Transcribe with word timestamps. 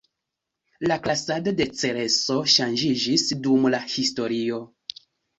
La 0.91 0.95
klasado 1.07 1.51
de 1.59 1.67
Cereso 1.81 2.37
ŝanĝiĝis 2.53 3.25
dum 3.43 3.67
la 3.75 3.83
historio. 3.97 4.63